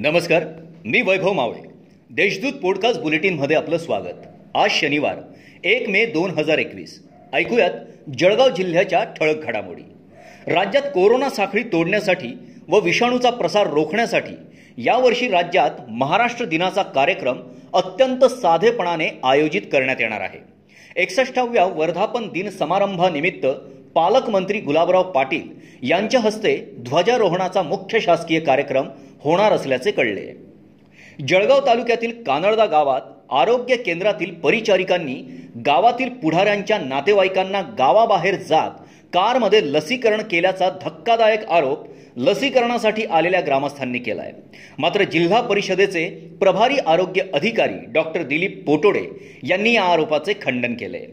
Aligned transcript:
नमस्कार 0.00 0.42
मी 0.84 1.00
वैभव 1.00 1.32
मावळे. 1.32 1.70
देशदूत 2.10 2.52
पॉडकास्ट 2.52 3.00
बुलेटिनमध्ये 3.00 3.56
आपलं 3.56 3.78
स्वागत. 3.78 4.26
आज 4.54 4.70
शनिवार 4.70 5.16
एक 5.64 5.88
मे 5.88 6.06
दोन 6.06 6.30
हजार 6.30 6.58
एकवीस. 6.58 7.06
ऐकूयात 7.32 7.70
जळगाव 8.18 8.48
जिल्ह्याच्या 8.48 9.04
ठळक 9.04 9.44
घडामोडी. 9.44 9.82
राज्यात 10.52 10.82
कोरोना 10.82 11.30
साखळी 11.30 11.62
तोडण्यासाठी 11.62 12.38
व 12.68 12.80
विषाणूचा 12.80 13.30
प्रसार 13.30 13.66
रोखण्यासाठी 13.66 14.34
यावर्षी 14.78 15.28
राज्यात 15.28 15.70
महाराष्ट्र 15.90 16.44
दिनाचा 16.44 16.82
कार्यक्रम 16.82 17.40
अत्यंत 17.72 18.24
साधेपणाने 18.24 19.20
आयोजित 19.24 19.62
करण्यात 19.62 19.96
येणार 20.00 20.20
आहे. 20.20 20.38
एकसष्टाव्या 20.96 21.64
वर्धापन 21.64 22.28
दिन 22.28 22.50
समारंभानिमित्त 22.50 23.46
पालकमंत्री 23.94 24.60
गुलाबराव 24.60 25.02
पाटील 25.02 25.48
यांच्या 25.82 26.20
हस्ते 26.20 26.56
ध्वजारोहणाचा 26.78 27.62
मुख्य 27.62 28.00
शासकीय 28.00 28.40
कार्यक्रम 28.40 28.88
होणार 29.20 29.52
असल्याचे 29.52 29.90
कळले. 29.90 30.32
जळगाव 31.28 31.60
तालुक्यातील 31.66 32.22
कानळदा 32.22 32.64
गावात 32.66 33.00
आरोग्य 33.30 33.76
केंद्रातील 33.76 34.34
परिचारिकांनी 34.34 35.14
गावातील 35.66 36.08
पुढाऱ्यांच्या 36.08 36.78
नातेवाईकांना 36.78 37.60
गावाबाहेर 37.78 38.34
जात 38.34 38.70
कारमध्ये 39.12 39.60
लसीकरण 39.72 40.20
केल्याचा 40.22 40.68
धक्कादायक 40.82 41.44
आरोप 41.44 41.86
लसीकरणासाठी 42.16 43.04
आलेल्या 43.04 43.40
ग्रामस्थांनी 43.40 43.98
केलाय. 43.98 44.32
मात्र 44.78 45.04
जिल्हा 45.04 45.40
परिषदेचे 45.40 46.08
प्रभारी 46.40 46.76
आरोग्य 46.86 47.22
अधिकारी 47.34 47.84
डॉक्टर 47.86 48.22
दिलीप 48.22 48.62
पोटोडे 48.66 49.04
यांनी 49.42 49.72
या 49.72 49.82
आरोपाचे 49.82 50.32
खंडन 50.42 50.74
केले. 50.74 51.04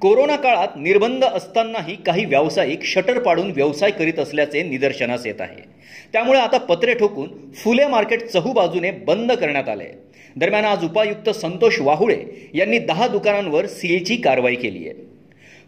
कोरोना 0.00 0.36
काळात 0.36 0.68
निर्बंध 0.76 1.24
असतानाही 1.24 1.96
काही 1.96 2.24
व्यावसायिक 2.24 2.82
शटर 2.82 3.18
पाडून 3.18 3.50
व्यवसाय 3.50 3.90
करीत 3.90 4.18
असल्याचे 4.18 4.62
निदर्शनास 4.62 5.26
येत 5.26 5.40
आहे. 5.40 5.62
त्यामुळे 6.12 6.38
आता 6.38 6.58
पत्रे 6.58 6.94
ठोकून 6.94 7.52
फुले 7.52 7.86
मार्केट 7.86 8.22
चहूबाजूने 8.22 8.90
बंद 8.90 9.32
करण्यात 9.32 9.68
आले. 9.68 9.84
दरम्यान 10.36 10.64
आज 10.64 10.84
उपायुक्त 10.84 11.30
संतोष 11.30 11.80
वाहुळे 11.80 12.50
यांनी 12.54 12.78
दहा 12.78 13.08
दुकानांवर 13.08 13.66
सीएची 13.66 14.16
कारवाई 14.16 14.54
केली 14.54 14.88
आहे. 14.88 14.94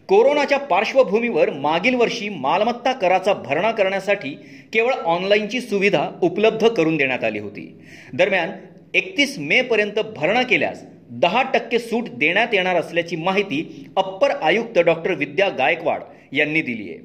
कोरोनाच्या 0.07 0.57
पार्श्वभूमीवर 0.57 1.49
मागील 1.49 1.95
वर्षी 1.95 2.29
मालमत्ता 2.29 2.91
कराचा 2.91 3.33
भरणा 3.33 3.71
करण्यासाठी 3.71 4.29
केवळ 4.73 4.91
ऑनलाईनची 4.91 5.61
सुविधा 5.61 6.09
उपलब्ध 6.21 6.67
करून 6.67 6.97
देण्यात 6.97 7.23
आली 7.23 7.39
होती. 7.39 7.75
दरम्यान 8.13 8.51
एकतीस 8.93 9.35
मे 9.39 9.61
पर्यंत 9.61 9.99
भरणा 10.15 10.41
केल्यास 10.41 10.83
दहा 11.09 11.41
टक्के 11.43 11.79
सूट 11.79 12.09
देण्यात 12.09 12.53
येणार 12.53 12.75
असल्याची 12.75 13.15
माहिती 13.15 13.91
अप्पर 13.97 14.31
आयुक्त 14.31 14.79
डॉक्टर 14.79 15.13
विद्या 15.13 15.49
गायकवाड 15.49 16.01
यांनी 16.31 16.61
दिली 16.61 16.89
आहे. 16.89 16.97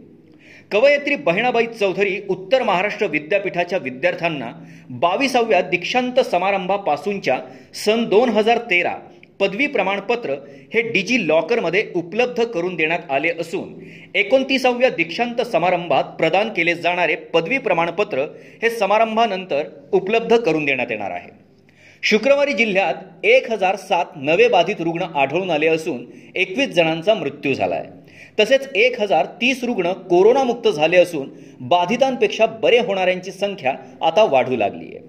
कवयित्री 0.72 1.16
बहिणाबाई 1.16 1.66
चौधरी 1.66 2.20
उत्तर 2.28 2.62
महाराष्ट्र 2.62 3.06
विद्यापीठाच्या 3.06 3.78
विद्यार्थ्यांना 3.78 4.50
बावीसाव्या 4.90 5.60
दीक्षांत 5.60 6.20
समारंभापासूनच्या 6.20 7.38
सन 7.84 8.04
दोन 8.04 8.28
हजार 8.28 8.58
तेरा 8.70 8.94
पदवी 9.40 9.66
प्रमाणपत्र 9.66 10.34
हे 10.74 10.82
डिजी 10.82 11.26
लॉकरमध्ये 11.28 11.84
उपलब्ध 11.94 12.42
करून 12.44 12.76
देण्यात 12.76 13.10
आले 13.10 13.28
असून 13.40 13.72
एकोणतीसाव्या 14.14 14.90
दीक्षांत 14.90 15.40
समारंभात 15.42 16.04
प्रदान 16.18 16.48
केले 16.48 16.74
जाणारे 16.74 17.14
पदवी 17.14 17.58
प्रमाणपत्र 17.58 18.26
हे 18.62 18.70
समारंभानंतर 18.70 19.62
उपलब्ध 19.92 20.36
करून 20.36 20.64
देण्यात 20.64 20.90
येणार 20.90 21.10
आहे. 21.10 21.43
शुक्रवारी 22.04 22.52
जिल्ह्यात 22.52 22.94
एक 23.24 23.50
हजार 23.50 23.76
सात 23.76 24.04
नवे 24.16 24.48
बाधित 24.48 24.74
रुग्ण 24.80 25.02
आढळून 25.02 25.50
आले 25.50 25.66
असून 25.66 26.06
एकवीस 26.34 26.68
जणांचा 26.68 27.14
मृत्यू 27.14 27.54
झाला 27.54 27.74
आहे 27.74 27.90
तसेच 28.40 28.68
एक 28.74 29.00
हजार 29.00 29.24
तीस 29.24 29.64
रुग्ण 29.64 29.92
कोरोनामुक्त 29.92 30.68
झाले 30.68 30.96
असून 30.96 31.30
बाधितांपेक्षा 31.60 32.46
बरे 32.46 32.78
होणाऱ्यांची 32.78 33.32
संख्या 33.32 33.74
आता 34.02 34.24
वाढू 34.24 34.56
लागली 34.56 34.96
आहे. 34.96 35.08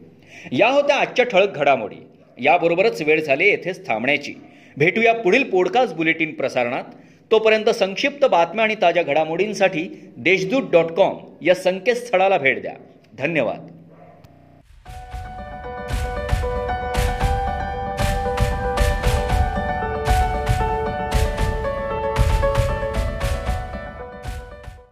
या 0.51 0.69
होत्या 0.69 0.95
आजच्या 0.95 1.25
ठळक 1.25 1.55
घडामोडी. 1.55 1.95
याबरोबरच 2.43 3.01
वेळ 3.01 3.23
झाली 3.23 3.45
येथेच 3.45 3.87
थांबण्याची. 3.87 4.33
भेटूया 4.77 5.13
पुढील 5.13 5.43
पॉडकास्ट 5.43 5.95
बुलेटिन 5.95 6.33
प्रसारणात. 6.33 6.83
तोपर्यंत 7.31 7.69
संक्षिप्त 7.69 8.25
बातम्या 8.25 8.65
आणि 8.65 8.75
ताज्या 8.81 9.03
घडामोडींसाठी 9.03 10.11
देशदूत 10.17 10.71
डॉट 10.71 10.85
कॉम 10.85 11.17
या 11.41 11.55
संकेतस्थळाला 11.55 12.37
भेट 12.37 12.61
द्या. 12.61 12.73
धन्यवाद. 13.17 13.74